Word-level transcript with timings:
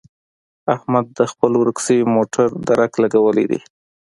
احمد 0.75 1.05
د 1.17 1.19
خپل 1.31 1.51
ورک 1.61 1.77
شوي 1.85 2.03
موټر 2.15 2.47
درک 2.67 2.91
لګولی 3.03 3.45
دی. 3.51 3.59